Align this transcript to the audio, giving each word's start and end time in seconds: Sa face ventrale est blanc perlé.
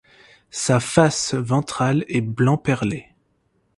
Sa 0.49 0.79
face 0.79 1.35
ventrale 1.35 2.05
est 2.07 2.21
blanc 2.21 2.57
perlé. 2.57 3.05